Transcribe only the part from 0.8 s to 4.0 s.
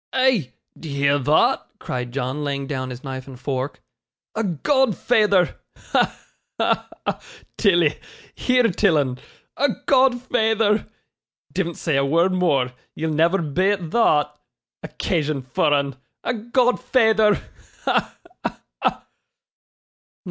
hear thot?' cried John, laying down his knife and fork.